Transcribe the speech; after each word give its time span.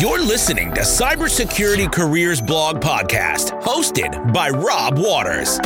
You're 0.00 0.24
listening 0.24 0.72
to 0.72 0.80
Cybersecurity 0.80 1.92
Careers 1.92 2.40
Blog 2.40 2.80
Podcast, 2.80 3.60
hosted 3.60 4.32
by 4.32 4.48
Rob 4.48 4.96
Waters. 4.96 5.58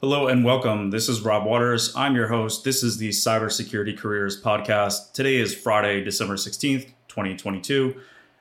Hello 0.00 0.26
and 0.26 0.44
welcome. 0.44 0.90
This 0.90 1.08
is 1.08 1.20
Rob 1.20 1.44
Waters. 1.44 1.94
I'm 1.94 2.16
your 2.16 2.26
host. 2.26 2.64
This 2.64 2.82
is 2.82 2.98
the 2.98 3.10
Cybersecurity 3.10 3.96
Careers 3.96 4.42
Podcast. 4.42 5.12
Today 5.12 5.36
is 5.36 5.54
Friday, 5.54 6.02
December 6.02 6.34
16th, 6.34 6.86
2022, 7.06 7.94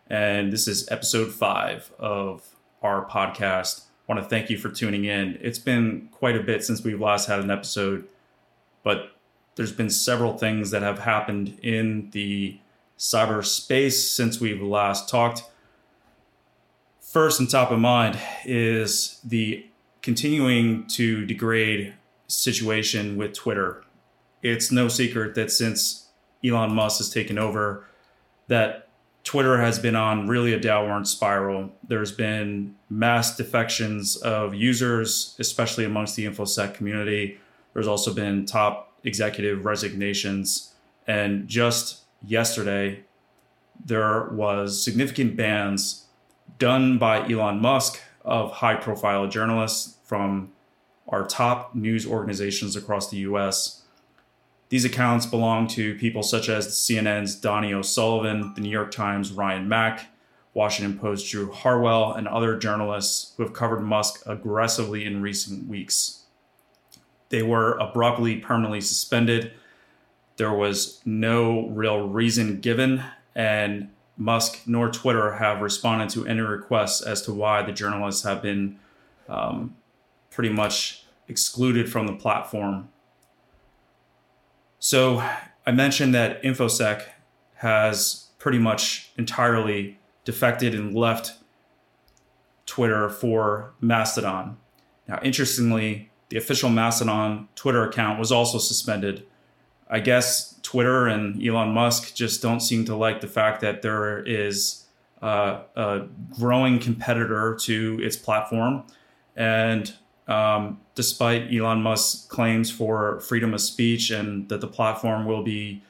and 0.10 0.52
this 0.52 0.68
is 0.68 0.90
episode 0.90 1.32
five 1.32 1.92
of 2.00 2.56
our 2.82 3.06
podcast. 3.06 3.82
I 4.10 4.14
want 4.14 4.24
to 4.24 4.28
thank 4.28 4.50
you 4.50 4.58
for 4.58 4.70
tuning 4.70 5.06
in. 5.06 5.38
It's 5.42 5.60
been 5.60 6.10
quite 6.12 6.36
a 6.36 6.42
bit 6.42 6.64
since 6.64 6.84
we've 6.84 7.00
last 7.00 7.28
had 7.28 7.42
an 7.42 7.52
episode, 7.52 8.08
but 8.82 9.12
there's 9.56 9.72
been 9.72 9.90
several 9.90 10.38
things 10.38 10.72
that 10.72 10.82
have 10.82 11.00
happened 11.00 11.60
in 11.62 12.10
the 12.12 12.60
cyberspace 12.98 13.94
since 13.94 14.40
we've 14.40 14.62
last 14.62 15.10
talked. 15.10 15.44
First 17.02 17.40
and 17.40 17.50
top 17.50 17.72
of 17.72 17.80
mind 17.80 18.18
is 18.46 19.20
the 19.24 19.66
continuing 20.02 20.88
to 20.88 21.26
degrade 21.26 21.94
situation 22.28 23.18
with 23.18 23.34
Twitter. 23.34 23.84
It's 24.42 24.72
no 24.72 24.88
secret 24.88 25.36
that 25.36 25.52
since 25.52 26.08
Elon 26.44 26.74
Musk 26.74 27.00
has 27.00 27.10
taken 27.10 27.38
over, 27.38 27.86
that 28.48 28.88
Twitter 29.24 29.60
has 29.62 29.78
been 29.78 29.96
on 29.96 30.28
really 30.28 30.54
a 30.54 30.60
downward 30.60 31.08
spiral. 31.08 31.72
There's 31.88 32.12
been 32.12 32.76
mass 32.90 33.36
defections 33.36 34.16
of 34.18 34.56
users, 34.56 35.36
especially 35.40 35.86
amongst 35.86 36.16
the 36.16 36.26
InfoSec 36.26 36.74
community. 36.74 37.40
There's 37.74 37.88
also 37.88 38.14
been 38.14 38.46
top 38.46 38.91
executive 39.04 39.66
resignations. 39.66 40.74
And 41.08 41.48
just 41.48 42.02
yesterday, 42.26 43.04
there 43.84 44.30
was 44.32 44.82
significant 44.84 45.36
bans 45.36 46.06
done 46.60 46.98
by 46.98 47.28
Elon 47.30 47.62
Musk 47.62 48.00
of 48.24 48.52
high 48.52 48.76
profile 48.76 49.28
journalists 49.28 49.98
from 50.04 50.52
our 51.08 51.26
top 51.26 51.76
news 51.76 52.06
organizations 52.06 52.76
across 52.76 53.10
the 53.10 53.18
US. 53.18 53.84
These 54.70 54.86
accounts 54.86 55.26
belong 55.26 55.68
to 55.70 55.96
people 55.96 56.24
such 56.24 56.48
as 56.48 56.68
CNN's 56.68 57.36
Donie 57.36 57.74
O'Sullivan, 57.74 58.54
the 58.56 58.62
New 58.62 58.70
York 58.70 58.92
Times' 58.92 59.32
Ryan 59.32 59.68
Mac, 59.68 60.08
Washington 60.54 60.98
Post 60.98 61.30
Drew 61.30 61.52
Harwell, 61.52 62.14
and 62.14 62.28
other 62.28 62.58
journalists 62.58 63.34
who 63.36 63.44
have 63.44 63.54
covered 63.54 63.82
Musk 63.82 64.22
aggressively 64.26 65.06
in 65.06 65.22
recent 65.22 65.68
weeks. 65.68 66.21
They 67.32 67.42
were 67.42 67.78
abruptly 67.78 68.36
permanently 68.36 68.82
suspended. 68.82 69.54
There 70.38 70.54
was 70.54 71.02
no 71.06 71.68
real 71.70 72.08
reason 72.08 72.60
given, 72.60 73.04
and 73.34 73.90
Musk 74.18 74.62
nor 74.68 74.90
Twitter 74.92 75.34
have 75.34 75.62
responded 75.62 76.10
to 76.10 76.28
any 76.28 76.42
requests 76.42 77.02
as 77.02 77.22
to 77.24 77.34
why 77.34 77.64
the 77.64 77.72
journalists 77.72 78.24
have 78.24 78.42
been 78.42 78.78
um, 79.28 79.76
pretty 80.30 80.50
much 80.50 81.06
excluded 81.28 81.90
from 81.92 82.06
the 82.06 82.14
platform. 82.14 82.90
So 84.78 85.24
I 85.66 85.72
mentioned 85.72 86.14
that 86.14 86.44
InfoSec 86.44 87.04
has 87.56 88.28
pretty 88.40 88.60
much 88.60 89.12
entirely 89.18 89.98
defected 90.26 90.76
and 90.76 90.94
left 90.94 91.34
Twitter 92.66 93.10
for 93.10 93.74
Mastodon. 93.80 94.58
Now, 95.08 95.20
interestingly, 95.24 96.11
the 96.32 96.38
official 96.38 96.70
Mastodon 96.70 97.50
Twitter 97.56 97.84
account 97.84 98.18
was 98.18 98.32
also 98.32 98.58
suspended. 98.58 99.28
I 99.90 100.00
guess 100.00 100.58
Twitter 100.64 101.06
and 101.08 101.46
Elon 101.46 101.74
Musk 101.74 102.16
just 102.16 102.42
don't 102.42 102.62
seem 102.62 102.86
to 102.86 102.96
like 102.96 103.20
the 103.20 103.28
fact 103.28 103.60
that 103.60 103.82
there 103.82 104.24
is 104.24 104.86
uh, 105.22 105.60
a 105.76 106.08
growing 106.40 106.80
competitor 106.80 107.58
to 107.64 108.00
its 108.02 108.16
platform. 108.16 108.86
And 109.36 109.94
um, 110.30 110.80
despite 110.96 111.54
Elon 111.54 111.84
Musk's 111.84 112.26
claims 112.28 112.72
for 112.72 113.20
freedom 113.20 113.54
of 113.54 113.60
speech 113.60 114.10
and 114.10 114.48
that 114.48 114.62
the 114.62 114.68
platform 114.68 115.26
will 115.26 115.44
be 115.44 115.84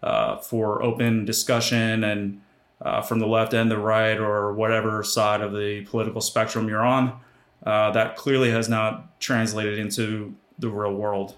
uh, 0.00 0.36
for 0.36 0.80
open 0.80 1.24
discussion 1.24 2.04
and 2.04 2.40
uh, 2.80 3.02
from 3.02 3.18
the 3.18 3.26
left 3.26 3.52
and 3.52 3.68
the 3.68 3.78
right 3.78 4.20
or 4.20 4.52
whatever 4.52 5.02
side 5.02 5.40
of 5.40 5.52
the 5.52 5.80
political 5.86 6.20
spectrum 6.20 6.68
you're 6.68 6.86
on, 6.86 7.18
uh, 7.64 7.90
that 7.90 8.16
clearly 8.16 8.50
has 8.50 8.68
not 8.68 9.20
translated 9.20 9.78
into 9.78 10.34
the 10.58 10.68
real 10.68 10.94
world. 10.94 11.34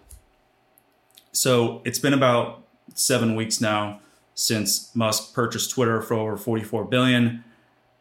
So 1.32 1.82
it's 1.84 1.98
been 1.98 2.14
about 2.14 2.62
seven 2.94 3.34
weeks 3.34 3.60
now 3.60 4.00
since 4.34 4.94
Musk 4.94 5.34
purchased 5.34 5.70
Twitter 5.70 6.00
for 6.00 6.14
over 6.14 6.36
44 6.36 6.84
billion, 6.86 7.44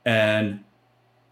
and 0.06 0.63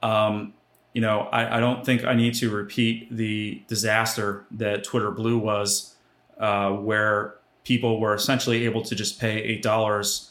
um, 0.03 0.53
you 0.93 1.01
know 1.01 1.21
I, 1.31 1.57
I, 1.57 1.59
don't 1.59 1.85
think 1.85 2.03
I 2.03 2.13
need 2.13 2.33
to 2.35 2.49
repeat 2.49 3.15
the 3.15 3.63
disaster 3.67 4.45
that 4.51 4.83
Twitter 4.83 5.11
Blue 5.11 5.37
was, 5.37 5.95
uh, 6.39 6.71
where 6.71 7.35
people 7.63 7.99
were 7.99 8.13
essentially 8.13 8.65
able 8.65 8.81
to 8.83 8.95
just 8.95 9.19
pay 9.19 9.41
eight 9.41 9.61
dollars 9.61 10.26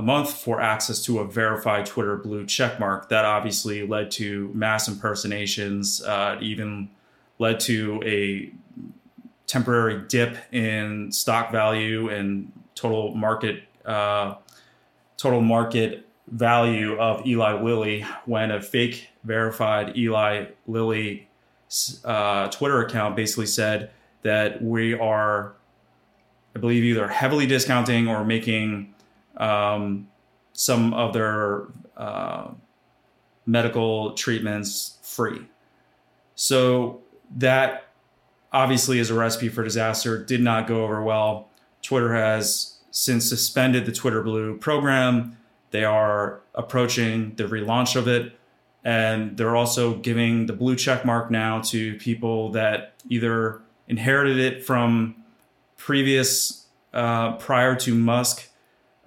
a 0.00 0.02
month 0.02 0.32
for 0.32 0.62
access 0.62 1.04
to 1.04 1.18
a 1.18 1.26
verified 1.26 1.84
Twitter 1.84 2.16
blue 2.16 2.46
checkmark. 2.46 3.10
That 3.10 3.26
obviously 3.26 3.86
led 3.86 4.10
to 4.12 4.50
mass 4.54 4.88
impersonations, 4.88 6.02
uh, 6.02 6.38
even 6.40 6.88
led 7.38 7.60
to 7.60 8.02
a 8.06 8.50
temporary 9.46 10.02
dip 10.08 10.38
in 10.54 11.12
stock 11.12 11.52
value 11.52 12.08
and 12.08 12.50
total 12.74 13.14
market 13.14 13.64
uh, 13.84 14.36
total 15.18 15.42
market 15.42 16.06
value 16.28 16.98
of 16.98 17.26
Eli 17.26 17.60
Lilly 17.60 18.06
when 18.24 18.50
a 18.50 18.62
fake 18.62 19.10
verified 19.24 19.98
Eli 19.98 20.46
Lilly 20.66 21.28
uh, 22.06 22.48
Twitter 22.48 22.80
account 22.80 23.16
basically 23.16 23.44
said 23.44 23.90
that 24.22 24.62
we 24.62 24.94
are, 24.94 25.52
I 26.56 26.58
believe, 26.58 26.84
either 26.84 27.06
heavily 27.06 27.46
discounting 27.46 28.08
or 28.08 28.24
making 28.24 28.94
um, 29.40 30.06
some 30.52 30.94
of 30.94 31.12
their 31.12 31.64
uh, 31.96 32.48
medical 33.46 34.12
treatments 34.12 34.98
free. 35.02 35.40
So 36.36 37.00
that 37.36 37.88
obviously 38.52 38.98
is 38.98 39.10
a 39.10 39.14
recipe 39.14 39.48
for 39.48 39.64
disaster. 39.64 40.22
Did 40.22 40.42
not 40.42 40.68
go 40.68 40.84
over 40.84 41.02
well. 41.02 41.48
Twitter 41.82 42.14
has 42.14 42.78
since 42.90 43.28
suspended 43.28 43.86
the 43.86 43.92
Twitter 43.92 44.22
Blue 44.22 44.56
program. 44.58 45.36
They 45.70 45.84
are 45.84 46.40
approaching 46.54 47.34
the 47.36 47.44
relaunch 47.44 47.96
of 47.96 48.06
it. 48.06 48.36
And 48.84 49.36
they're 49.36 49.56
also 49.56 49.96
giving 49.96 50.46
the 50.46 50.52
blue 50.52 50.76
check 50.76 51.04
mark 51.04 51.30
now 51.30 51.60
to 51.62 51.96
people 51.96 52.50
that 52.52 52.94
either 53.08 53.60
inherited 53.88 54.38
it 54.38 54.64
from 54.64 55.16
previous, 55.76 56.66
uh, 56.92 57.32
prior 57.36 57.76
to 57.76 57.94
Musk 57.94 58.49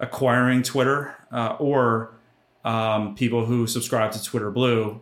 acquiring 0.04 0.62
Twitter 0.62 1.14
uh, 1.32 1.56
or 1.58 2.14
um, 2.64 3.14
people 3.14 3.44
who 3.44 3.66
subscribe 3.66 4.12
to 4.12 4.22
Twitter 4.22 4.50
Blue. 4.50 5.00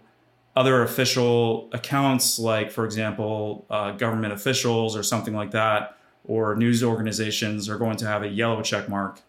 Other 0.55 0.83
official 0.83 1.69
accounts, 1.73 2.39
like, 2.39 2.71
for 2.71 2.85
example, 2.85 3.65
uh, 3.71 3.93
government 3.93 4.33
officials 4.33 4.97
or 4.97 5.03
something 5.03 5.35
like 5.35 5.53
that, 5.53 5.97
or 6.25 6.55
news 6.57 6.83
organizations, 6.85 7.69
are 7.69 7.79
going 7.79 7.97
to 7.97 8.07
have 8.07 8.23
a 8.23 8.29
yellow 8.29 8.63
check 8.63 8.89
mark. 8.89 9.21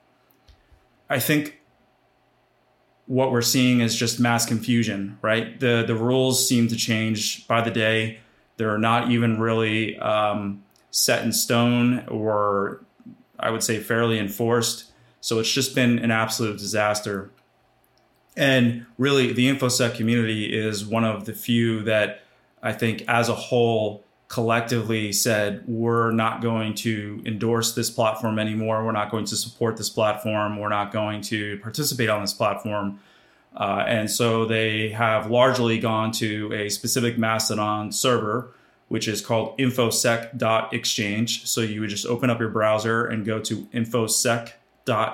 I 1.09 1.19
think 1.19 1.61
what 3.05 3.31
we're 3.31 3.41
seeing 3.41 3.79
is 3.81 3.95
just 3.95 4.19
mass 4.19 4.45
confusion, 4.45 5.17
right? 5.21 5.59
The, 5.59 5.83
the 5.85 5.95
rules 5.95 6.47
seem 6.47 6.67
to 6.69 6.75
change 6.75 7.47
by 7.47 7.61
the 7.61 7.71
day. 7.71 8.19
They're 8.57 8.77
not 8.77 9.11
even 9.11 9.39
really 9.39 9.97
um, 9.99 10.63
set 10.91 11.23
in 11.23 11.31
stone 11.31 12.05
or 12.07 12.83
I 13.39 13.49
would 13.49 13.63
say 13.63 13.79
fairly 13.79 14.19
enforced. 14.19 14.92
So 15.23 15.39
it's 15.39 15.53
just 15.53 15.73
been 15.73 15.99
an 15.99 16.11
absolute 16.11 16.57
disaster. 16.57 17.31
And 18.35 18.85
really, 18.97 19.31
the 19.31 19.47
InfoSec 19.47 19.95
community 19.95 20.53
is 20.53 20.85
one 20.85 21.05
of 21.05 21.23
the 21.23 21.31
few 21.31 21.81
that 21.83 22.23
I 22.61 22.73
think, 22.73 23.05
as 23.07 23.29
a 23.29 23.33
whole, 23.33 24.03
collectively 24.27 25.13
said, 25.13 25.63
we're 25.65 26.11
not 26.11 26.41
going 26.41 26.73
to 26.75 27.21
endorse 27.25 27.73
this 27.73 27.89
platform 27.89 28.37
anymore. 28.37 28.83
We're 28.83 28.91
not 28.91 29.11
going 29.11 29.23
to 29.27 29.37
support 29.37 29.77
this 29.77 29.89
platform. 29.89 30.59
We're 30.59 30.67
not 30.67 30.91
going 30.91 31.21
to 31.21 31.57
participate 31.59 32.09
on 32.09 32.19
this 32.19 32.33
platform. 32.33 32.99
Uh, 33.55 33.85
and 33.87 34.11
so 34.11 34.43
they 34.43 34.89
have 34.89 35.31
largely 35.31 35.79
gone 35.79 36.11
to 36.13 36.51
a 36.51 36.67
specific 36.67 37.17
Mastodon 37.17 37.93
server, 37.93 38.51
which 38.89 39.07
is 39.07 39.21
called 39.21 39.57
infosec.exchange. 39.57 41.47
So 41.47 41.61
you 41.61 41.79
would 41.79 41.91
just 41.91 42.07
open 42.07 42.29
up 42.29 42.41
your 42.41 42.49
browser 42.49 43.05
and 43.05 43.25
go 43.25 43.39
to 43.39 43.61
infosec.exchange 43.67 44.59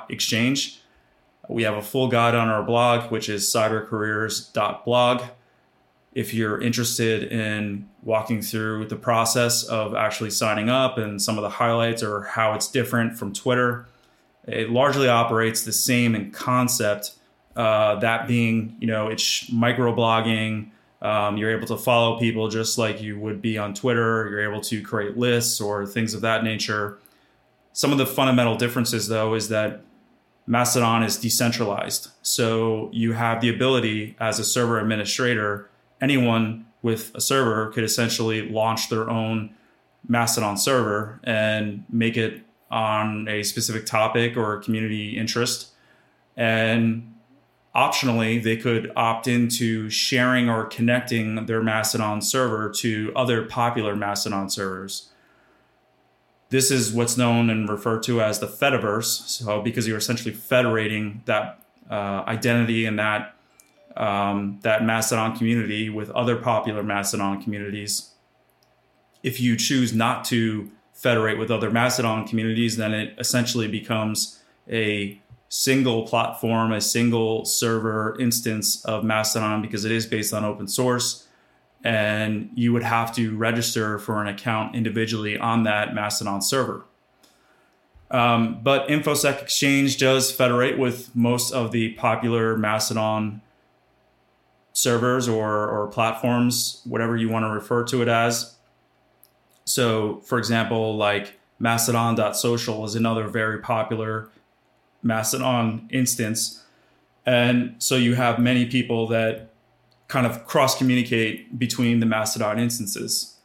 exchange. 0.10 0.82
We 1.48 1.64
have 1.64 1.76
a 1.76 1.82
full 1.82 2.08
guide 2.08 2.36
on 2.36 2.48
our 2.48 2.64
blog, 2.64 3.12
which 3.12 3.28
is 3.28 3.44
cybercareers.blog. 3.46 5.24
if 6.14 6.34
you're 6.34 6.60
interested 6.62 7.32
in 7.32 7.88
walking 8.04 8.42
through 8.42 8.86
the 8.86 8.96
process 8.96 9.64
of 9.64 9.94
actually 9.94 10.32
signing 10.32 10.70
up 10.70 10.98
and 10.98 11.22
some 11.22 11.38
of 11.38 11.44
the 11.44 11.50
highlights 11.50 12.02
or 12.02 12.24
how 12.24 12.54
it's 12.54 12.68
different 12.68 13.18
from 13.18 13.32
Twitter, 13.32 13.88
it 14.48 14.70
largely 14.70 15.08
operates 15.08 15.64
the 15.64 15.72
same 15.72 16.16
in 16.16 16.32
concept. 16.32 17.14
Uh, 17.56 17.96
that 18.00 18.28
being, 18.28 18.76
you 18.80 18.88
know, 18.88 19.08
it's 19.08 19.50
microblogging. 19.52 20.70
Um, 21.02 21.38
you're 21.38 21.52
able 21.56 21.68
to 21.68 21.78
follow 21.78 22.20
people 22.20 22.50
just 22.50 22.78
like 22.78 23.02
you 23.02 23.20
would 23.20 23.42
be 23.42 23.58
on 23.58 23.74
Twitter. 23.74 24.28
You're 24.30 24.52
able 24.52 24.62
to 24.62 24.82
create 24.82 25.18
lists 25.18 25.62
or 25.62 25.86
things 25.86 26.14
of 26.14 26.22
that 26.22 26.44
nature. 26.44 27.00
Some 27.80 27.94
of 27.94 27.98
the 27.98 28.06
fundamental 28.06 28.58
differences, 28.58 29.08
though, 29.08 29.36
is 29.36 29.48
that 29.48 29.84
Mastodon 30.46 31.02
is 31.02 31.16
decentralized. 31.16 32.10
So 32.22 32.90
you 32.92 33.14
have 33.14 33.40
the 33.40 33.48
ability 33.48 34.18
as 34.20 34.38
a 34.38 34.44
server 34.44 34.82
administrator, 34.82 35.70
anyone 36.02 36.66
with 36.82 37.16
a 37.16 37.22
server 37.22 37.68
could 37.68 37.86
essentially 37.86 38.42
launch 38.42 38.90
their 38.90 39.10
own 39.10 39.52
Mastodon 40.06 40.58
server 40.58 41.22
and 41.24 41.86
make 41.90 42.18
it 42.18 42.42
on 42.70 43.30
a 43.30 43.44
specific 43.44 43.86
topic 43.86 44.36
or 44.36 44.58
community 44.58 45.18
interest. 45.18 45.70
And 46.36 47.16
optionally, 47.74 48.44
they 48.44 48.58
could 48.58 48.92
opt 48.98 49.26
into 49.26 49.90
sharing 49.90 50.50
or 50.50 50.66
connecting 50.66 51.46
their 51.46 51.64
Mastodon 51.64 52.22
server 52.22 52.70
to 52.80 53.14
other 53.16 53.44
popular 53.44 53.96
Mastodon 53.96 54.50
servers. 54.50 55.06
This 56.50 56.72
is 56.72 56.92
what's 56.92 57.16
known 57.16 57.50
and 57.50 57.70
referred 57.70 58.04
to 58.04 58.22
as 58.22 58.40
the 58.40 58.48
Fediverse. 58.48 59.28
So, 59.28 59.62
because 59.62 59.88
you're 59.88 59.98
essentially 59.98 60.34
federating 60.34 61.22
that 61.26 61.60
uh, 61.90 62.24
identity 62.28 62.86
and 62.86 62.98
that 63.00 63.36
um, 63.98 64.60
that 64.62 64.84
Mastodon 64.84 65.36
community 65.36 65.90
with 65.90 66.10
other 66.12 66.38
popular 66.38 66.84
Mastodon 66.84 67.42
communities. 67.42 68.12
If 69.24 69.42
you 69.42 69.58
choose 69.58 69.94
not 69.94 70.24
to 70.26 70.72
federate 70.94 71.38
with 71.38 71.52
other 71.52 71.70
Mastodon 71.70 72.28
communities, 72.28 72.78
then 72.78 72.94
it 72.94 73.16
essentially 73.18 73.68
becomes 73.68 74.40
a 74.70 75.20
single 75.50 76.06
platform, 76.08 76.72
a 76.72 76.80
single 76.80 77.44
server 77.46 78.18
instance 78.20 78.86
of 78.86 79.04
Mastodon 79.04 79.62
because 79.62 79.84
it 79.84 79.92
is 79.92 80.06
based 80.06 80.34
on 80.34 80.46
open 80.46 80.68
source. 80.68 81.28
And 81.84 82.50
you 82.56 82.74
would 82.74 82.84
have 82.84 83.16
to 83.16 83.36
register 83.38 84.00
for 84.00 84.22
an 84.22 84.28
account 84.28 84.76
individually 84.76 85.38
on 85.38 85.64
that 85.64 85.94
Mastodon 85.96 86.42
server. 86.42 86.86
Um, 88.12 88.60
but 88.64 88.88
InfoSec 88.88 89.42
Exchange 89.42 89.98
does 89.98 90.32
federate 90.32 90.78
with 90.78 91.16
most 91.16 91.54
of 91.54 91.72
the 91.72 91.94
popular 91.94 92.58
Mastodon 92.58 93.42
servers 94.74 95.28
or, 95.28 95.70
or 95.70 95.88
platforms, 95.88 96.82
whatever 96.86 97.16
you 97.16 97.30
want 97.30 97.44
to 97.46 97.50
refer 97.50 97.84
to 97.86 98.02
it 98.02 98.08
as. 98.08 98.56
So, 99.66 100.22
for 100.22 100.40
example, 100.40 100.98
like 100.98 101.40
Mastodon.social 101.60 102.86
is 102.86 102.96
another 102.96 103.28
very 103.28 103.60
popular 103.60 104.30
Mastodon 105.04 105.88
instance. 105.92 106.64
And 107.26 107.76
so 107.78 107.96
you 107.96 108.16
have 108.16 108.40
many 108.40 108.66
people 108.66 109.08
that 109.08 109.49
kind 110.10 110.28
of 110.28 110.46
cross 110.46 110.78
communicate 110.78 111.58
between 111.58 112.02
the 112.02 112.06
Mastodon 112.06 112.60
instances. 112.60 113.38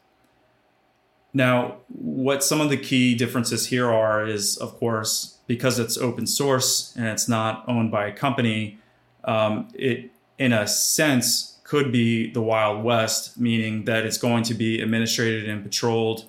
Now, 1.32 1.76
what 1.88 2.42
some 2.42 2.60
of 2.60 2.70
the 2.70 2.76
key 2.76 3.14
differences 3.14 3.68
here 3.68 3.90
are 3.90 4.26
is, 4.26 4.56
of 4.56 4.74
course, 4.78 5.38
because 5.46 5.78
it's 5.78 5.96
open 5.96 6.26
source 6.26 6.92
and 6.96 7.06
it's 7.06 7.28
not 7.28 7.64
owned 7.68 7.90
by 7.92 8.06
a 8.06 8.12
company, 8.12 8.78
um, 9.24 9.68
it 9.74 10.10
in 10.38 10.52
a 10.52 10.66
sense, 10.66 11.58
could 11.64 11.92
be 11.92 12.30
the 12.32 12.42
Wild 12.42 12.84
West, 12.84 13.38
meaning 13.38 13.84
that 13.84 14.04
it's 14.04 14.18
going 14.18 14.42
to 14.44 14.54
be 14.54 14.80
administrated 14.80 15.48
and 15.48 15.62
patrolled 15.62 16.26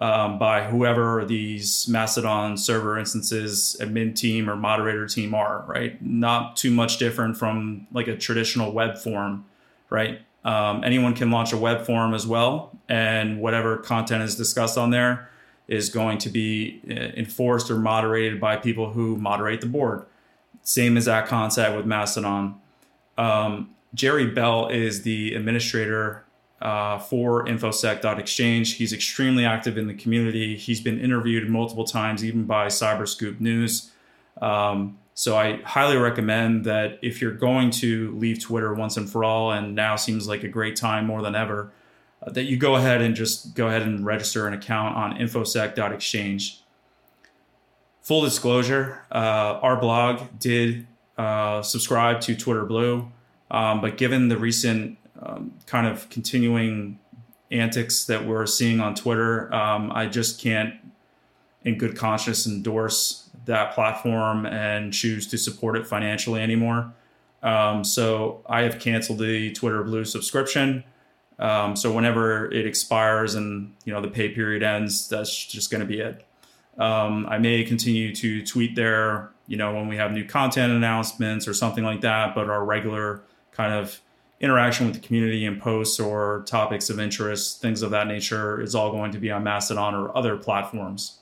um, 0.00 0.38
by 0.38 0.62
whoever 0.64 1.24
these 1.24 1.88
Mastodon 1.88 2.56
server 2.56 2.98
instances 2.98 3.76
admin 3.80 4.14
team 4.14 4.48
or 4.48 4.54
moderator 4.54 5.06
team 5.06 5.34
are, 5.34 5.64
right? 5.66 6.00
Not 6.00 6.56
too 6.56 6.70
much 6.70 6.98
different 6.98 7.36
from 7.36 7.88
like 7.90 8.06
a 8.06 8.16
traditional 8.16 8.72
web 8.72 8.96
form, 8.96 9.46
right? 9.90 10.20
Um, 10.44 10.82
anyone 10.84 11.14
can 11.14 11.30
launch 11.30 11.52
a 11.52 11.56
web 11.56 11.84
form 11.84 12.14
as 12.14 12.26
well, 12.26 12.76
and 12.88 13.40
whatever 13.40 13.76
content 13.76 14.22
is 14.22 14.36
discussed 14.36 14.78
on 14.78 14.90
there 14.90 15.28
is 15.66 15.90
going 15.90 16.18
to 16.18 16.30
be 16.30 16.80
uh, 16.90 16.94
enforced 16.94 17.70
or 17.70 17.78
moderated 17.78 18.40
by 18.40 18.56
people 18.56 18.92
who 18.92 19.16
moderate 19.16 19.60
the 19.60 19.66
board. 19.66 20.04
Same 20.62 20.96
as 20.96 21.04
that 21.04 21.26
concept 21.26 21.76
with 21.76 21.86
Mastodon. 21.86 22.60
Um, 23.18 23.74
Jerry 23.94 24.26
Bell 24.26 24.68
is 24.68 25.02
the 25.02 25.34
administrator 25.34 26.24
uh, 26.60 26.98
for 26.98 27.44
infosec.exchange. 27.46 28.74
He's 28.74 28.92
extremely 28.92 29.44
active 29.44 29.78
in 29.78 29.86
the 29.86 29.94
community. 29.94 30.56
He's 30.56 30.80
been 30.80 31.00
interviewed 31.00 31.48
multiple 31.48 31.84
times, 31.84 32.24
even 32.24 32.44
by 32.44 32.66
Cyberscoop 32.66 33.40
News. 33.40 33.90
Um, 34.40 34.98
so 35.18 35.36
I 35.36 35.60
highly 35.62 35.96
recommend 35.96 36.64
that 36.66 37.00
if 37.02 37.20
you're 37.20 37.32
going 37.32 37.70
to 37.82 38.16
leave 38.18 38.38
Twitter 38.38 38.72
once 38.72 38.96
and 38.96 39.10
for 39.10 39.24
all, 39.24 39.50
and 39.50 39.74
now 39.74 39.96
seems 39.96 40.28
like 40.28 40.44
a 40.44 40.48
great 40.48 40.76
time 40.76 41.06
more 41.06 41.22
than 41.22 41.34
ever, 41.34 41.72
uh, 42.22 42.30
that 42.30 42.44
you 42.44 42.56
go 42.56 42.76
ahead 42.76 43.02
and 43.02 43.16
just 43.16 43.56
go 43.56 43.66
ahead 43.66 43.82
and 43.82 44.06
register 44.06 44.46
an 44.46 44.54
account 44.54 44.94
on 44.94 45.18
infosec.exchange. 45.18 46.62
Full 48.00 48.20
disclosure, 48.20 49.02
uh, 49.10 49.58
our 49.60 49.76
blog 49.80 50.38
did 50.38 50.86
uh, 51.16 51.62
subscribe 51.62 52.20
to 52.20 52.36
Twitter 52.36 52.64
Blue. 52.64 53.10
Um, 53.50 53.80
but 53.80 53.96
given 53.96 54.28
the 54.28 54.36
recent 54.36 54.98
um, 55.20 55.52
kind 55.66 55.88
of 55.88 56.08
continuing 56.10 57.00
antics 57.50 58.04
that 58.04 58.24
we're 58.24 58.46
seeing 58.46 58.78
on 58.78 58.94
Twitter, 58.94 59.52
um, 59.52 59.90
I 59.92 60.06
just 60.06 60.40
can't, 60.40 60.74
in 61.64 61.76
good 61.76 61.96
conscience, 61.96 62.46
endorse 62.46 63.27
that 63.48 63.74
platform 63.74 64.46
and 64.46 64.92
choose 64.92 65.26
to 65.26 65.36
support 65.36 65.76
it 65.76 65.86
financially 65.86 66.40
anymore. 66.40 66.92
Um, 67.42 67.84
so 67.84 68.42
I 68.48 68.62
have 68.62 68.78
canceled 68.78 69.18
the 69.18 69.52
Twitter 69.52 69.82
Blue 69.82 70.04
subscription. 70.04 70.84
Um, 71.38 71.76
so 71.76 71.92
whenever 71.92 72.50
it 72.50 72.66
expires 72.66 73.34
and 73.34 73.74
you 73.84 73.92
know 73.92 74.00
the 74.00 74.08
pay 74.08 74.30
period 74.30 74.62
ends, 74.62 75.08
that's 75.08 75.46
just 75.46 75.70
going 75.70 75.80
to 75.80 75.86
be 75.86 76.00
it. 76.00 76.24
Um, 76.78 77.26
I 77.28 77.38
may 77.38 77.64
continue 77.64 78.14
to 78.14 78.44
tweet 78.44 78.74
there 78.76 79.30
you 79.48 79.56
know, 79.56 79.74
when 79.74 79.88
we 79.88 79.96
have 79.96 80.12
new 80.12 80.24
content 80.24 80.72
announcements 80.72 81.48
or 81.48 81.54
something 81.54 81.82
like 81.82 82.02
that, 82.02 82.34
but 82.34 82.48
our 82.48 82.64
regular 82.64 83.22
kind 83.50 83.72
of 83.72 84.00
interaction 84.40 84.86
with 84.86 84.94
the 84.94 85.00
community 85.00 85.46
and 85.46 85.60
posts 85.60 85.98
or 85.98 86.44
topics 86.46 86.90
of 86.90 87.00
interest, 87.00 87.60
things 87.60 87.82
of 87.82 87.90
that 87.90 88.06
nature, 88.06 88.60
is 88.60 88.74
all 88.74 88.92
going 88.92 89.10
to 89.10 89.18
be 89.18 89.30
on 89.30 89.42
Mastodon 89.42 89.94
or 89.94 90.16
other 90.16 90.36
platforms. 90.36 91.17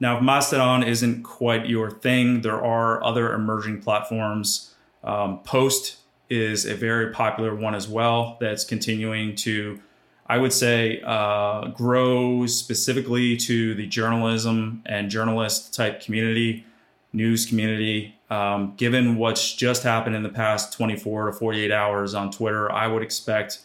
Now, 0.00 0.16
if 0.16 0.22
Mastodon 0.22 0.82
isn't 0.82 1.22
quite 1.22 1.66
your 1.66 1.90
thing, 1.90 2.40
there 2.40 2.62
are 2.62 3.02
other 3.02 3.32
emerging 3.32 3.80
platforms. 3.82 4.74
Um, 5.02 5.40
Post 5.40 5.98
is 6.28 6.64
a 6.64 6.74
very 6.74 7.12
popular 7.12 7.54
one 7.54 7.74
as 7.74 7.88
well 7.88 8.36
that's 8.40 8.64
continuing 8.64 9.36
to 9.36 9.80
I 10.26 10.38
would 10.38 10.52
say 10.52 11.02
uh, 11.04 11.68
grow 11.68 12.46
specifically 12.46 13.36
to 13.38 13.74
the 13.74 13.86
journalism 13.86 14.82
and 14.86 15.10
journalist 15.10 15.74
type 15.74 16.00
community, 16.00 16.64
news 17.12 17.44
community. 17.44 18.16
Um, 18.30 18.74
given 18.76 19.16
what's 19.16 19.52
just 19.52 19.82
happened 19.82 20.16
in 20.16 20.22
the 20.22 20.30
past 20.30 20.72
24 20.72 21.26
to 21.26 21.32
48 21.32 21.70
hours 21.70 22.14
on 22.14 22.30
Twitter, 22.30 22.72
I 22.72 22.86
would 22.86 23.02
expect 23.02 23.60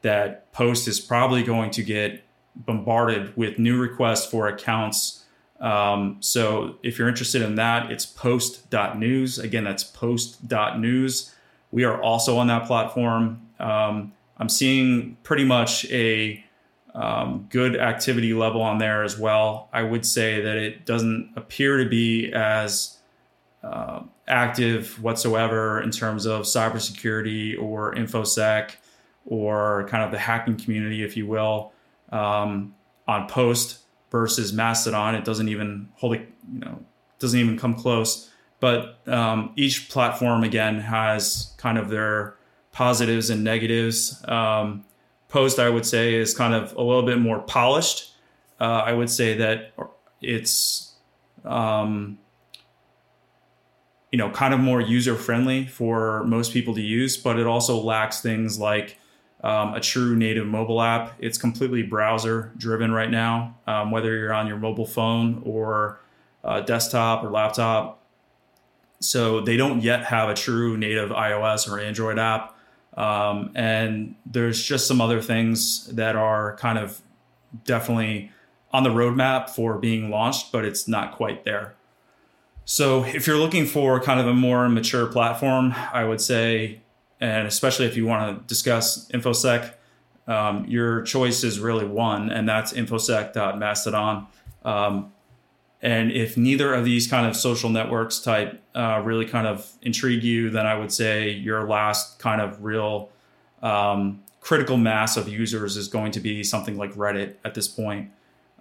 that 0.00 0.50
Post 0.52 0.88
is 0.88 0.98
probably 1.00 1.42
going 1.42 1.70
to 1.72 1.82
get 1.82 2.24
bombarded 2.56 3.36
with 3.36 3.58
new 3.58 3.78
requests 3.78 4.24
for 4.24 4.48
accounts. 4.48 5.19
Um, 5.60 6.16
so 6.20 6.76
if 6.82 6.98
you're 6.98 7.08
interested 7.08 7.42
in 7.42 7.56
that, 7.56 7.90
it's 7.90 8.06
post.news. 8.06 9.38
Again, 9.38 9.64
that's 9.64 9.84
post.news. 9.84 11.34
We 11.70 11.84
are 11.84 12.00
also 12.02 12.38
on 12.38 12.46
that 12.48 12.66
platform. 12.66 13.48
Um, 13.58 14.12
I'm 14.38 14.48
seeing 14.48 15.16
pretty 15.22 15.44
much 15.44 15.84
a 15.90 16.42
um, 16.94 17.46
good 17.50 17.76
activity 17.76 18.32
level 18.32 18.62
on 18.62 18.78
there 18.78 19.04
as 19.04 19.18
well. 19.18 19.68
I 19.72 19.82
would 19.82 20.04
say 20.04 20.40
that 20.40 20.56
it 20.56 20.86
doesn't 20.86 21.32
appear 21.36 21.76
to 21.76 21.88
be 21.88 22.32
as 22.32 22.98
uh, 23.62 24.00
active 24.26 25.00
whatsoever 25.02 25.80
in 25.80 25.90
terms 25.90 26.26
of 26.26 26.42
cybersecurity 26.42 27.60
or 27.60 27.94
infosec 27.94 28.76
or 29.26 29.86
kind 29.88 30.02
of 30.02 30.10
the 30.10 30.18
hacking 30.18 30.56
community, 30.56 31.04
if 31.04 31.16
you 31.16 31.26
will, 31.26 31.72
um, 32.10 32.74
on 33.06 33.28
Post 33.28 33.78
versus 34.10 34.52
Mastodon. 34.52 35.14
It 35.14 35.24
doesn't 35.24 35.48
even 35.48 35.88
hold 35.94 36.14
it, 36.14 36.28
you 36.52 36.60
know, 36.60 36.84
doesn't 37.18 37.38
even 37.38 37.58
come 37.58 37.74
close. 37.74 38.30
But 38.60 38.98
um, 39.08 39.52
each 39.56 39.88
platform 39.88 40.44
again 40.44 40.80
has 40.80 41.54
kind 41.56 41.78
of 41.78 41.88
their 41.88 42.36
positives 42.72 43.30
and 43.30 43.42
negatives. 43.42 44.22
Um, 44.28 44.84
Post, 45.28 45.60
I 45.60 45.70
would 45.70 45.86
say, 45.86 46.14
is 46.14 46.36
kind 46.36 46.54
of 46.54 46.72
a 46.72 46.82
little 46.82 47.04
bit 47.04 47.18
more 47.18 47.38
polished. 47.38 48.12
Uh, 48.60 48.82
I 48.84 48.92
would 48.92 49.08
say 49.08 49.36
that 49.36 49.72
it's 50.20 50.92
um, 51.44 52.18
you 54.10 54.18
know, 54.18 54.30
kind 54.30 54.52
of 54.52 54.60
more 54.60 54.80
user 54.80 55.14
friendly 55.14 55.66
for 55.66 56.24
most 56.24 56.52
people 56.52 56.74
to 56.74 56.82
use, 56.82 57.16
but 57.16 57.38
it 57.38 57.46
also 57.46 57.76
lacks 57.76 58.20
things 58.20 58.58
like 58.58 58.98
um, 59.42 59.74
a 59.74 59.80
true 59.80 60.16
native 60.16 60.46
mobile 60.46 60.82
app. 60.82 61.14
It's 61.18 61.38
completely 61.38 61.82
browser 61.82 62.52
driven 62.56 62.92
right 62.92 63.10
now, 63.10 63.56
um, 63.66 63.90
whether 63.90 64.16
you're 64.16 64.34
on 64.34 64.46
your 64.46 64.58
mobile 64.58 64.86
phone 64.86 65.42
or 65.44 66.00
uh, 66.44 66.60
desktop 66.60 67.24
or 67.24 67.30
laptop. 67.30 68.02
So 69.00 69.40
they 69.40 69.56
don't 69.56 69.82
yet 69.82 70.04
have 70.04 70.28
a 70.28 70.34
true 70.34 70.76
native 70.76 71.10
iOS 71.10 71.70
or 71.70 71.80
Android 71.80 72.18
app. 72.18 72.56
Um, 72.96 73.52
and 73.54 74.14
there's 74.26 74.62
just 74.62 74.86
some 74.86 75.00
other 75.00 75.22
things 75.22 75.86
that 75.86 76.16
are 76.16 76.56
kind 76.56 76.78
of 76.78 77.00
definitely 77.64 78.30
on 78.72 78.82
the 78.82 78.90
roadmap 78.90 79.50
for 79.50 79.78
being 79.78 80.10
launched, 80.10 80.52
but 80.52 80.64
it's 80.64 80.86
not 80.86 81.12
quite 81.12 81.44
there. 81.44 81.74
So 82.64 83.04
if 83.04 83.26
you're 83.26 83.38
looking 83.38 83.66
for 83.66 84.00
kind 84.00 84.20
of 84.20 84.26
a 84.26 84.34
more 84.34 84.68
mature 84.68 85.06
platform, 85.06 85.74
I 85.92 86.04
would 86.04 86.20
say, 86.20 86.80
and 87.20 87.46
especially 87.46 87.86
if 87.86 87.96
you 87.96 88.06
want 88.06 88.38
to 88.38 88.46
discuss 88.46 89.08
InfoSec, 89.08 89.74
um, 90.26 90.64
your 90.66 91.02
choice 91.02 91.44
is 91.44 91.58
really 91.58 91.84
one, 91.84 92.30
and 92.30 92.48
that's 92.48 92.72
infosec.mastodon. 92.72 94.26
Um, 94.64 95.12
and 95.82 96.12
if 96.12 96.36
neither 96.36 96.74
of 96.74 96.84
these 96.84 97.06
kind 97.06 97.26
of 97.26 97.34
social 97.34 97.70
networks 97.70 98.18
type 98.18 98.62
uh, 98.74 99.00
really 99.04 99.24
kind 99.24 99.46
of 99.46 99.70
intrigue 99.82 100.22
you, 100.22 100.50
then 100.50 100.66
I 100.66 100.74
would 100.74 100.92
say 100.92 101.30
your 101.30 101.66
last 101.66 102.18
kind 102.18 102.40
of 102.40 102.62
real 102.62 103.10
um, 103.62 104.22
critical 104.40 104.76
mass 104.76 105.16
of 105.16 105.28
users 105.28 105.76
is 105.76 105.88
going 105.88 106.12
to 106.12 106.20
be 106.20 106.42
something 106.42 106.76
like 106.76 106.94
Reddit 106.94 107.36
at 107.44 107.54
this 107.54 107.68
point, 107.68 108.10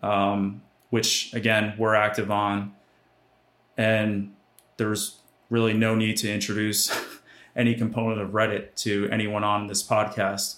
um, 0.02 0.62
which 0.90 1.34
again, 1.34 1.74
we're 1.78 1.96
active 1.96 2.32
on. 2.32 2.74
And 3.78 4.34
there's 4.78 5.20
really 5.50 5.74
no 5.74 5.96
need 5.96 6.18
to 6.18 6.32
introduce 6.32 6.90
any 7.60 7.76
component 7.76 8.22
of 8.22 8.30
Reddit 8.30 8.74
to 8.78 9.10
anyone 9.12 9.44
on 9.44 9.68
this 9.68 9.84
podcast. 9.84 10.56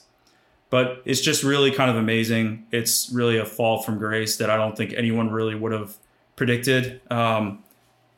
But 0.70 1.02
it's 1.04 1.20
just 1.20 1.44
really 1.44 1.72
kind 1.72 1.90
of 1.92 1.98
amazing. 1.98 2.66
It's 2.72 3.12
really 3.12 3.38
a 3.38 3.46
fall 3.46 3.82
from 3.82 3.98
grace 3.98 4.38
that 4.38 4.50
I 4.50 4.56
don't 4.56 4.78
think 4.78 4.94
anyone 4.94 5.30
really 5.30 5.56
would 5.56 5.74
have 5.74 5.98
predicted 6.38 7.02
um, 7.12 7.64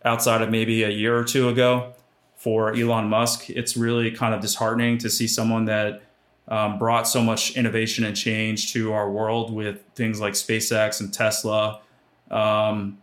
outside 0.06 0.42
of 0.42 0.50
maybe 0.50 0.84
a 0.84 0.90
year 0.90 1.18
or 1.18 1.24
two 1.24 1.50
ago 1.50 1.94
for 2.36 2.76
Elon 2.76 3.10
Musk. 3.10 3.50
It's 3.50 3.76
really 3.76 4.12
kind 4.12 4.36
of 4.36 4.42
disheartening 4.42 5.00
to 5.00 5.10
see 5.10 5.28
someone 5.28 5.66
that 5.66 6.04
um, 6.48 6.78
brought 6.78 7.08
so 7.08 7.24
much 7.24 7.56
innovation 7.56 8.04
and 8.04 8.16
change 8.16 8.74
to 8.74 8.92
our 8.92 9.10
world 9.10 9.52
with 9.52 9.82
things 9.96 10.20
like 10.20 10.34
SpaceX 10.34 11.00
and 11.00 11.14
Tesla. 11.14 11.80
Um, 12.30 13.00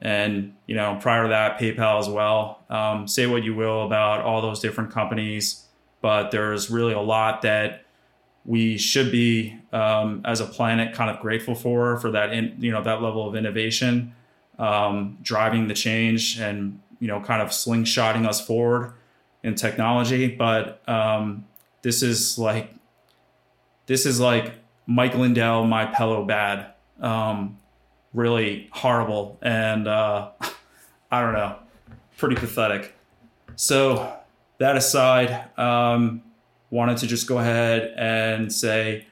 and 0.00 0.54
you 0.66 0.74
know, 0.74 0.98
prior 1.00 1.24
to 1.24 1.28
that, 1.28 1.58
PayPal 1.58 1.98
as 1.98 2.08
well. 2.08 2.64
Um, 2.70 3.06
say 3.06 3.26
what 3.26 3.44
you 3.44 3.54
will 3.54 3.84
about 3.84 4.22
all 4.22 4.40
those 4.40 4.60
different 4.60 4.90
companies, 4.90 5.66
but 6.00 6.30
there's 6.30 6.70
really 6.70 6.92
a 6.92 7.00
lot 7.00 7.42
that 7.42 7.84
we 8.44 8.78
should 8.78 9.12
be, 9.12 9.58
um, 9.72 10.22
as 10.24 10.40
a 10.40 10.46
planet, 10.46 10.94
kind 10.94 11.10
of 11.10 11.20
grateful 11.20 11.54
for 11.54 11.98
for 11.98 12.10
that 12.12 12.32
in, 12.32 12.56
you 12.58 12.70
know 12.70 12.82
that 12.82 13.02
level 13.02 13.28
of 13.28 13.36
innovation 13.36 14.14
um, 14.60 15.18
driving 15.22 15.66
the 15.66 15.74
change 15.74 16.38
and 16.38 16.80
you 17.00 17.08
know 17.08 17.20
kind 17.20 17.42
of 17.42 17.48
slingshotting 17.48 18.28
us 18.28 18.44
forward 18.44 18.92
in 19.42 19.54
technology. 19.54 20.28
But 20.28 20.86
um, 20.88 21.46
this 21.82 22.02
is 22.02 22.38
like 22.38 22.72
this 23.86 24.06
is 24.06 24.20
like 24.20 24.52
Mike 24.86 25.14
Lindell, 25.14 25.64
my 25.64 25.86
pillow 25.86 26.24
bad, 26.24 26.66
um, 27.00 27.58
really 28.12 28.68
horrible, 28.72 29.38
and 29.42 29.86
uh, 29.86 30.30
I 31.10 31.20
don't 31.20 31.34
know, 31.34 31.56
pretty 32.16 32.36
pathetic. 32.36 32.94
So 33.56 34.16
that 34.58 34.76
aside, 34.76 35.48
um, 35.58 36.22
wanted 36.70 36.98
to 36.98 37.06
just 37.06 37.26
go 37.26 37.38
ahead 37.38 37.94
and 37.96 38.52
say 38.52 39.06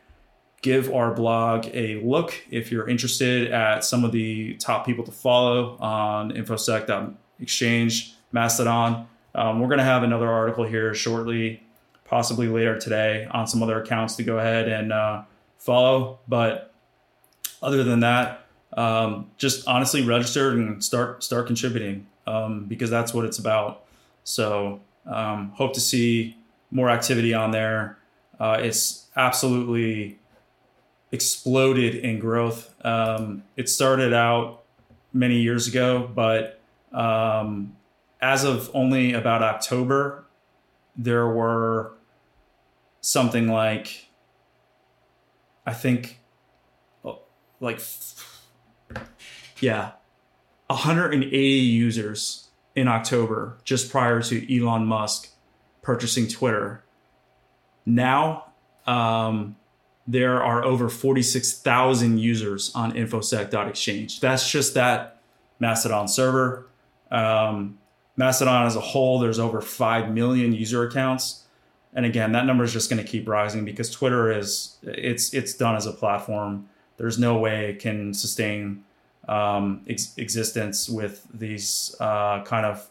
give 0.62 0.93
our 0.93 1.12
blog 1.12 1.67
a 1.73 2.00
look 2.02 2.35
if 2.50 2.73
you're 2.73 2.88
interested 2.88 3.52
at 3.52 3.85
some 3.85 4.05
of 4.05 4.12
the 4.12 4.55
top 4.55 4.85
people 4.87 5.05
to 5.05 5.12
follow 5.12 5.76
on 5.78 6.33
infosec.exchange, 6.33 8.14
Mastodon. 8.33 9.07
Um, 9.35 9.61
we're 9.61 9.69
going 9.69 9.78
to 9.78 9.85
have 9.85 10.02
another 10.02 10.28
article 10.28 10.64
here 10.64 10.95
shortly, 10.95 11.62
possibly 12.05 12.49
later 12.49 12.78
today, 12.78 13.28
on 13.31 13.47
some 13.47 13.62
other 13.62 13.81
accounts 13.81 14.17
to 14.17 14.25
go 14.25 14.38
ahead 14.38 14.69
and 14.69 14.93
uh, 14.93 15.23
follow. 15.59 16.19
But 16.26 16.75
other 17.62 17.85
than 17.85 18.00
that, 18.00 18.48
um, 18.76 19.30
just 19.37 19.66
honestly 19.66 20.02
register 20.02 20.50
and 20.50 20.82
start 20.84 21.22
start 21.25 21.46
contributing 21.46 22.06
um, 22.26 22.64
because 22.66 22.90
that's 22.90 23.14
what 23.14 23.25
it's 23.25 23.38
about. 23.38 23.84
So 24.25 24.80
um, 25.06 25.50
hope 25.54 25.72
to 25.75 25.80
see 25.80 26.37
more 26.70 26.90
activity 26.90 27.32
on 27.32 27.50
there. 27.50 27.98
Uh, 28.38 28.58
it's 28.60 29.06
absolutely 29.16 30.18
exploded 31.10 31.94
in 31.94 32.18
growth. 32.18 32.75
Um, 32.84 33.42
it 33.56 33.68
started 33.68 34.12
out 34.12 34.62
many 35.12 35.40
years 35.40 35.66
ago, 35.66 36.08
but 36.14 36.60
um, 36.92 37.76
as 38.20 38.44
of 38.44 38.70
only 38.75 39.12
about 39.14 39.42
October, 39.42 40.25
there 40.96 41.26
were 41.26 41.92
something 43.00 43.48
like, 43.48 44.08
I 45.64 45.72
think, 45.72 46.20
like, 47.60 47.80
yeah, 49.60 49.92
180 50.68 51.36
users 51.36 52.48
in 52.74 52.88
October 52.88 53.58
just 53.64 53.90
prior 53.90 54.22
to 54.22 54.56
Elon 54.56 54.86
Musk 54.86 55.30
purchasing 55.82 56.28
Twitter. 56.28 56.84
Now, 57.86 58.52
um, 58.86 59.56
there 60.06 60.42
are 60.42 60.64
over 60.64 60.88
46,000 60.88 62.18
users 62.18 62.74
on 62.74 62.92
infosec.exchange. 62.92 64.20
That's 64.20 64.50
just 64.50 64.74
that 64.74 65.20
Mastodon 65.60 66.08
server. 66.08 66.68
Um, 67.10 67.78
Mastodon 68.16 68.66
as 68.66 68.76
a 68.76 68.80
whole, 68.80 69.18
there's 69.18 69.38
over 69.38 69.60
5 69.60 70.10
million 70.12 70.52
user 70.52 70.86
accounts. 70.86 71.44
And 71.94 72.04
again, 72.04 72.32
that 72.32 72.46
number 72.46 72.64
is 72.64 72.72
just 72.72 72.90
going 72.90 73.02
to 73.02 73.08
keep 73.08 73.28
rising 73.28 73.64
because 73.64 73.90
Twitter 73.90 74.30
is 74.30 74.76
it's 74.82 75.32
it's 75.32 75.54
done 75.54 75.74
as 75.74 75.86
a 75.86 75.92
platform. 75.92 76.68
There's 76.96 77.18
no 77.18 77.38
way 77.38 77.70
it 77.70 77.78
can 77.78 78.12
sustain 78.12 78.84
um, 79.28 79.82
ex- 79.88 80.16
existence 80.16 80.88
with 80.88 81.26
these 81.32 81.94
uh, 82.00 82.42
kind 82.44 82.66
of 82.66 82.88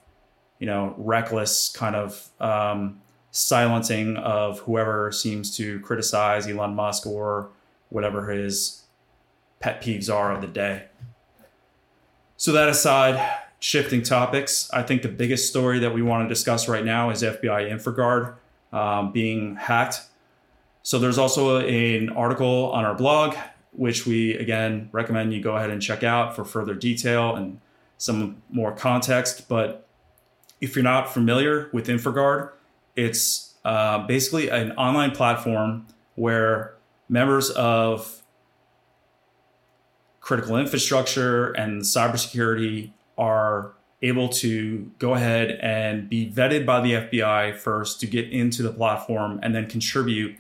you 0.60 0.66
know 0.66 0.94
reckless 0.98 1.70
kind 1.70 1.96
of 1.96 2.30
um, 2.40 3.02
silencing 3.32 4.18
of 4.18 4.60
whoever 4.60 5.12
seems 5.12 5.56
to 5.58 5.80
criticize 5.82 6.48
Elon 6.48 6.76
Musk 6.76 7.06
or 7.06 7.50
whatever 7.90 8.30
his 8.30 8.84
pet 9.60 9.82
peeves 9.82 10.14
are 10.14 10.32
of 10.32 10.42
the 10.42 10.48
day. 10.48 10.86
So, 12.36 12.52
that 12.52 12.70
aside, 12.70 13.40
shifting 13.60 14.04
topics, 14.04 14.70
I 14.72 14.84
think 14.84 15.02
the 15.02 15.10
biggest 15.10 15.50
story 15.50 15.80
that 15.80 15.94
we 15.94 16.02
want 16.02 16.26
to 16.26 16.30
discuss 16.30 16.68
right 16.68 16.86
now 16.86 17.10
is 17.10 17.24
FBI 17.24 17.72
InfraGard 17.72 18.36
um, 18.78 19.12
being 19.12 19.56
hacked. 19.56 20.02
So, 20.84 21.00
there's 21.00 21.18
also 21.18 21.58
an 21.58 22.10
article 22.10 22.72
on 22.72 22.86
our 22.86 22.94
blog, 22.94 23.36
which 23.78 24.06
we 24.06 24.34
again 24.36 24.90
recommend 24.92 25.34
you 25.34 25.42
go 25.42 25.56
ahead 25.56 25.70
and 25.70 25.82
check 25.82 26.04
out 26.04 26.36
for 26.36 26.44
further 26.44 26.74
detail 26.74 27.36
and 27.36 27.60
some 27.98 28.42
more 28.50 28.72
context. 28.72 29.48
But 29.48 29.88
if 30.60 30.76
you're 30.76 30.84
not 30.84 31.14
familiar 31.14 31.70
with 31.72 31.88
InfraGard, 31.88 32.52
it's 32.96 33.56
uh, 33.64 34.00
basically 34.08 34.50
an 34.50 34.72
online 34.74 35.12
platform 35.12 35.86
where 36.16 36.74
members 37.08 37.50
of 37.52 38.24
critical 40.20 40.58
infrastructure 40.58 41.52
and 41.52 41.84
cybersecurity 41.84 42.92
are 43.18 43.74
able 44.02 44.30
to 44.30 44.92
go 45.00 45.14
ahead 45.14 45.52
and 45.62 46.10
be 46.10 46.30
vetted 46.30 46.66
by 46.66 46.82
the 46.82 46.94
FBI 46.94 47.56
first 47.56 48.00
to 48.00 48.08
get 48.08 48.30
into 48.30 48.62
the 48.62 48.72
platform 48.72 49.40
and 49.42 49.56
then 49.56 49.68
contribute 49.68 50.36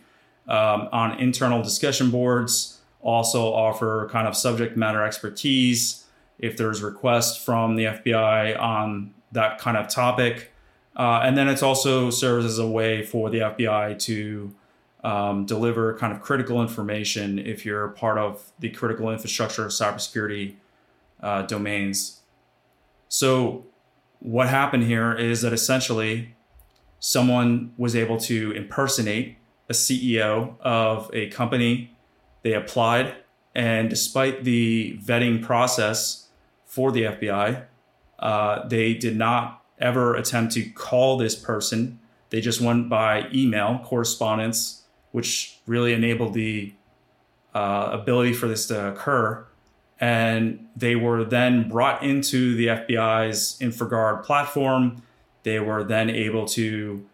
um, 0.47 0.89
on 0.91 1.19
internal 1.19 1.61
discussion 1.61 2.11
boards. 2.11 2.76
Also, 3.01 3.53
offer 3.53 4.09
kind 4.11 4.27
of 4.27 4.35
subject 4.35 4.75
matter 4.75 5.03
expertise 5.05 6.05
if 6.39 6.57
there's 6.57 6.81
requests 6.81 7.43
from 7.43 7.75
the 7.75 7.85
FBI 7.85 8.59
on 8.59 9.13
that 9.31 9.59
kind 9.59 9.77
of 9.77 9.87
topic. 9.87 10.51
Uh, 10.95 11.21
and 11.23 11.37
then 11.37 11.47
it 11.47 11.61
also 11.61 12.09
serves 12.09 12.45
as 12.45 12.59
a 12.59 12.67
way 12.67 13.03
for 13.03 13.29
the 13.29 13.39
FBI 13.39 13.99
to 13.99 14.53
um, 15.03 15.45
deliver 15.45 15.95
kind 15.97 16.11
of 16.11 16.21
critical 16.21 16.61
information 16.61 17.39
if 17.39 17.65
you're 17.65 17.89
part 17.89 18.17
of 18.17 18.51
the 18.59 18.69
critical 18.69 19.09
infrastructure 19.11 19.67
cybersecurity 19.67 20.55
uh, 21.21 21.43
domains. 21.43 22.21
So, 23.09 23.65
what 24.19 24.49
happened 24.49 24.83
here 24.83 25.13
is 25.13 25.41
that 25.43 25.53
essentially 25.53 26.35
someone 26.99 27.73
was 27.77 27.95
able 27.95 28.17
to 28.17 28.51
impersonate 28.51 29.37
a 29.69 29.73
CEO 29.73 30.59
of 30.61 31.09
a 31.13 31.27
company. 31.29 31.95
They 32.47 32.53
applied, 32.53 33.13
and 33.53 33.89
despite 33.89 34.45
the 34.45 34.97
vetting 35.03 35.43
process 35.43 36.29
for 36.65 36.93
the 36.93 37.01
FBI, 37.01 37.65
uh, 38.19 38.65
they 38.69 38.93
did 38.93 39.17
not 39.17 39.65
ever 39.79 40.15
attempt 40.15 40.53
to 40.53 40.63
call 40.63 41.17
this 41.17 41.35
person. 41.35 41.99
They 42.29 42.39
just 42.39 42.61
went 42.61 42.87
by 42.87 43.27
email 43.33 43.81
correspondence, 43.83 44.83
which 45.11 45.59
really 45.65 45.91
enabled 45.91 46.35
the 46.35 46.71
uh, 47.53 47.89
ability 47.91 48.31
for 48.31 48.47
this 48.47 48.65
to 48.67 48.93
occur. 48.93 49.45
And 49.99 50.69
they 50.73 50.95
were 50.95 51.25
then 51.25 51.67
brought 51.67 52.01
into 52.01 52.55
the 52.55 52.67
FBI's 52.67 53.57
InfraGard 53.59 54.23
platform. 54.23 55.03
They 55.43 55.59
were 55.59 55.83
then 55.83 56.09
able 56.09 56.45
to 56.45 57.05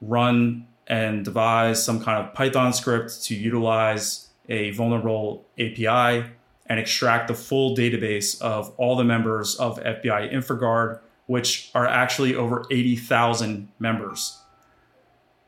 run 0.00 0.68
and 0.86 1.24
devise 1.24 1.84
some 1.84 2.00
kind 2.00 2.24
of 2.24 2.32
Python 2.32 2.72
script 2.72 3.24
to 3.24 3.34
utilize 3.34 4.21
a 4.48 4.70
vulnerable 4.70 5.46
API 5.58 6.26
and 6.66 6.80
extract 6.80 7.28
the 7.28 7.34
full 7.34 7.76
database 7.76 8.40
of 8.40 8.72
all 8.76 8.96
the 8.96 9.04
members 9.04 9.56
of 9.56 9.78
FBI 9.80 10.32
InfraGard, 10.32 11.00
which 11.26 11.70
are 11.74 11.86
actually 11.86 12.34
over 12.34 12.64
80,000 12.70 13.68
members. 13.78 14.38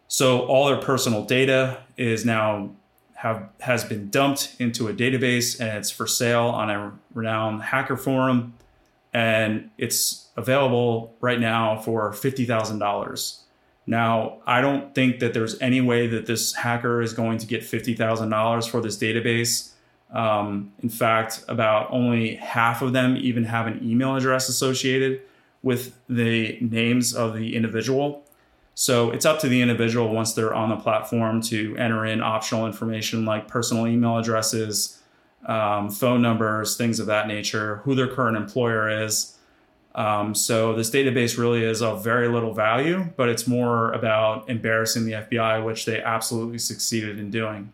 So 0.09 0.43
all 0.47 0.67
their 0.67 0.81
personal 0.81 1.25
data 1.25 1.83
is 1.97 2.25
now 2.25 2.71
have 3.15 3.49
has 3.61 3.85
been 3.85 4.11
dumped 4.11 4.55
into 4.59 4.87
a 4.87 4.93
database 4.93 5.59
and 5.59 5.79
it's 5.79 5.91
for 5.91 6.07
sale 6.07 6.45
on 6.45 6.69
a 6.69 6.93
renowned 7.15 7.63
hacker 7.63 7.97
forum 7.97 8.53
and 9.15 9.71
it's 9.79 10.29
available 10.37 11.17
right 11.21 11.41
now 11.41 11.79
for 11.81 12.13
$50,000. 12.13 13.39
Now, 13.87 14.39
I 14.47 14.61
don't 14.61 14.95
think 14.95 15.21
that 15.21 15.35
there's 15.35 15.61
any 15.61 15.81
way 15.81 16.07
that 16.07 16.27
this 16.27 16.55
hacker 16.55 17.03
is 17.03 17.13
going 17.13 17.39
to 17.39 17.47
get 17.47 17.63
$50,000 17.63 18.69
for 18.69 18.81
this 18.81 18.97
database. 18.97 19.73
Um, 20.11 20.73
in 20.83 20.89
fact, 20.89 21.45
about 21.49 21.91
only 21.91 22.37
half 22.37 22.83
of 22.83 22.93
them 22.93 23.17
even 23.17 23.45
have 23.45 23.67
an 23.67 23.81
email 23.83 24.17
address 24.17 24.49
associated 24.49 25.21
with 25.63 25.99
the 26.09 26.59
names 26.61 27.15
of 27.15 27.35
the 27.35 27.57
individual. 27.57 28.25
So 28.75 29.11
it's 29.11 29.25
up 29.25 29.39
to 29.41 29.49
the 29.49 29.61
individual 29.63 30.13
once 30.13 30.33
they're 30.33 30.55
on 30.55 30.69
the 30.69 30.77
platform 30.77 31.41
to 31.43 31.77
enter 31.77 32.05
in 32.05 32.21
optional 32.21 32.67
information 32.67 33.25
like 33.25 33.49
personal 33.49 33.87
email 33.87 34.19
addresses, 34.19 35.01
um, 35.47 35.91
phone 35.91 36.23
numbers, 36.23 36.77
things 36.77 37.01
of 37.01 37.07
that 37.07 37.29
nature, 37.29 37.77
who 37.85 37.95
their 37.95 38.09
current 38.09 38.37
employer 38.37 39.05
is. 39.05 39.34
Um, 39.95 40.35
so 40.35 40.75
this 40.75 40.91
database 40.91 41.39
really 41.39 41.63
is 41.63 41.81
of 41.81 42.03
very 42.03 42.29
little 42.29 42.53
value, 42.53 43.07
but 43.17 43.29
it's 43.29 43.47
more 43.47 43.93
about 43.93 44.49
embarrassing 44.51 45.07
the 45.07 45.13
FBI, 45.13 45.65
which 45.65 45.85
they 45.85 46.03
absolutely 46.03 46.59
succeeded 46.59 47.19
in 47.19 47.31
doing. 47.31 47.73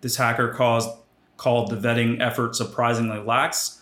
This 0.00 0.16
hacker 0.16 0.52
caused, 0.52 0.90
called 1.36 1.70
the 1.70 1.76
vetting 1.76 2.20
effort 2.20 2.56
surprisingly 2.56 3.20
lax, 3.20 3.80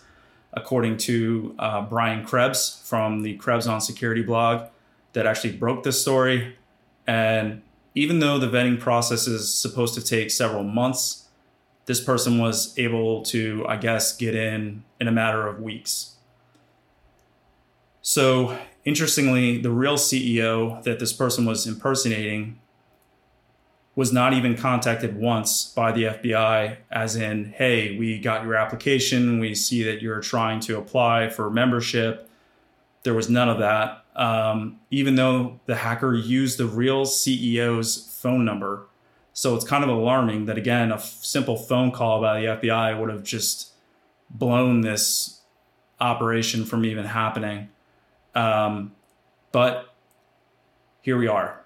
according 0.53 0.97
to 0.97 1.55
uh, 1.57 1.81
Brian 1.81 2.23
Krebs 2.23 2.81
from 2.85 3.21
the 3.21 3.35
Krebs 3.37 3.65
on 3.65 3.81
Security 3.81 4.21
blog, 4.21 4.69
that 5.13 5.25
actually 5.25 5.53
broke 5.53 5.83
this 5.83 5.99
story. 5.99 6.55
And 7.07 7.63
even 7.95 8.19
though 8.19 8.37
the 8.37 8.47
vetting 8.47 8.79
process 8.79 9.27
is 9.27 9.53
supposed 9.53 9.95
to 9.95 10.03
take 10.03 10.29
several 10.29 10.63
months, 10.63 11.27
this 11.85 11.99
person 11.99 12.37
was 12.37 12.77
able 12.77 13.23
to, 13.23 13.65
I 13.67 13.77
guess, 13.77 14.15
get 14.15 14.35
in 14.35 14.83
in 14.99 15.07
a 15.07 15.11
matter 15.11 15.47
of 15.47 15.59
weeks. 15.59 16.12
So, 18.05 18.59
interestingly, 18.83 19.57
the 19.59 19.71
real 19.71 19.95
CEO 19.95 20.83
that 20.83 20.99
this 20.99 21.13
person 21.13 21.45
was 21.45 21.65
impersonating 21.65 22.59
was 23.95 24.11
not 24.11 24.33
even 24.33 24.57
contacted 24.57 25.15
once 25.15 25.71
by 25.73 25.93
the 25.93 26.03
FBI, 26.03 26.77
as 26.91 27.15
in, 27.15 27.53
hey, 27.55 27.97
we 27.97 28.19
got 28.19 28.43
your 28.43 28.55
application. 28.55 29.39
We 29.39 29.55
see 29.55 29.83
that 29.83 30.01
you're 30.01 30.19
trying 30.19 30.59
to 30.61 30.77
apply 30.77 31.29
for 31.29 31.49
membership. 31.49 32.29
There 33.03 33.13
was 33.13 33.29
none 33.29 33.47
of 33.47 33.59
that. 33.59 34.03
Um, 34.17 34.81
even 34.91 35.15
though 35.15 35.61
the 35.65 35.75
hacker 35.75 36.13
used 36.13 36.57
the 36.57 36.65
real 36.65 37.05
CEO's 37.05 38.19
phone 38.21 38.43
number. 38.43 38.87
So 39.31 39.55
it's 39.55 39.65
kind 39.65 39.83
of 39.83 39.89
alarming 39.89 40.47
that, 40.47 40.57
again, 40.57 40.91
a 40.91 40.95
f- 40.95 41.19
simple 41.21 41.55
phone 41.55 41.91
call 41.91 42.19
by 42.19 42.41
the 42.41 42.47
FBI 42.47 42.99
would 42.99 43.09
have 43.09 43.23
just 43.23 43.71
blown 44.29 44.81
this 44.81 45.39
operation 46.01 46.65
from 46.65 46.83
even 46.83 47.05
happening. 47.05 47.69
Um, 48.35 48.93
but 49.51 49.93
here 51.01 51.17
we 51.17 51.27
are. 51.27 51.63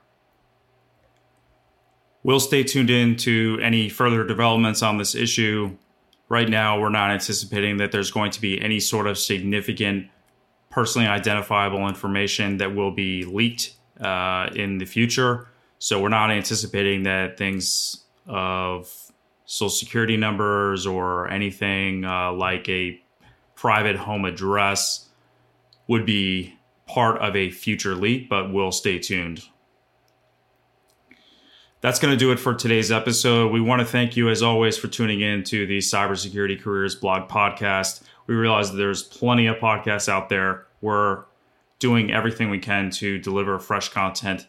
We'll 2.23 2.39
stay 2.39 2.63
tuned 2.63 2.89
in 2.89 3.15
to 3.17 3.59
any 3.61 3.87
further 3.87 4.23
developments 4.25 4.83
on 4.83 4.97
this 4.97 5.15
issue. 5.15 5.77
Right 6.27 6.49
now, 6.49 6.79
we're 6.79 6.89
not 6.89 7.11
anticipating 7.11 7.77
that 7.77 7.93
there's 7.93 8.11
going 8.11 8.31
to 8.31 8.41
be 8.41 8.59
any 8.61 8.81
sort 8.81 9.07
of 9.07 9.17
significant 9.17 10.09
personally 10.69 11.07
identifiable 11.07 11.87
information 11.87 12.57
that 12.57 12.75
will 12.75 12.91
be 12.91 13.23
leaked 13.23 13.75
uh, 14.01 14.49
in 14.53 14.77
the 14.77 14.85
future. 14.85 15.47
So 15.79 16.01
we're 16.01 16.09
not 16.09 16.29
anticipating 16.31 17.03
that 17.03 17.37
things 17.37 18.03
of 18.25 18.93
social 19.45 19.69
security 19.69 20.17
numbers 20.17 20.85
or 20.85 21.29
anything 21.29 22.03
uh, 22.03 22.33
like 22.33 22.67
a 22.67 22.99
private 23.55 23.95
home 23.95 24.25
address 24.25 25.07
would 25.87 26.05
be 26.05 26.56
part 26.87 27.21
of 27.21 27.35
a 27.35 27.51
future 27.51 27.95
leak, 27.95 28.29
but 28.29 28.51
we'll 28.51 28.71
stay 28.71 28.97
tuned. 28.97 29.43
That's 31.81 31.99
going 31.99 32.11
to 32.11 32.17
do 32.17 32.31
it 32.31 32.39
for 32.39 32.55
today's 32.55 32.91
episode. 32.91 33.51
We 33.51 33.61
want 33.61 33.81
to 33.81 33.85
thank 33.85 34.17
you, 34.17 34.29
as 34.29 34.41
always, 34.41 34.77
for 34.77 34.87
tuning 34.87 35.21
in 35.21 35.43
to 35.43 35.67
the 35.67 35.77
Cybersecurity 35.77 36.59
Careers 36.59 36.95
blog 36.95 37.29
podcast. 37.29 38.01
We 38.25 38.33
realize 38.33 38.71
that 38.71 38.77
there's 38.77 39.03
plenty 39.03 39.45
of 39.45 39.57
podcasts 39.57 40.09
out 40.09 40.29
there. 40.29 40.65
We're 40.81 41.25
doing 41.79 42.11
everything 42.11 42.49
we 42.49 42.59
can 42.59 42.89
to 42.91 43.19
deliver 43.19 43.59
fresh 43.59 43.89
content. 43.89 44.47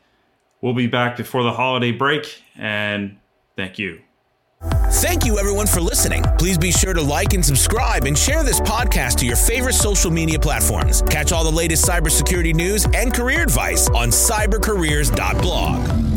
We'll 0.62 0.74
be 0.74 0.87
back 0.87 1.16
before 1.16 1.42
the 1.42 1.53
holiday 1.53 1.92
break, 1.92 2.42
and 2.57 3.18
thank 3.57 3.79
you. 3.79 4.01
Thank 4.61 5.25
you, 5.25 5.38
everyone, 5.38 5.66
for 5.66 5.81
listening. 5.81 6.25
Please 6.38 6.59
be 6.59 6.73
sure 6.73 6.92
to 6.92 7.03
like 7.03 7.33
and 7.33 7.44
subscribe 7.44 8.07
and 8.07 8.18
share 8.18 8.42
this 8.42 8.61
podcast 8.61 9.16
to 9.18 9.27
your 9.27 9.37
favorite 9.37 9.75
social 9.75 10.11
media 10.11 10.38
platforms. 10.38 11.03
Catch 11.03 11.33
all 11.33 11.44
the 11.44 11.53
latest 11.53 11.87
cybersecurity 11.87 12.55
news 12.55 12.87
and 12.94 13.14
career 13.14 13.42
advice 13.42 13.88
on 13.90 14.09
cybercareers.blog. 14.09 16.08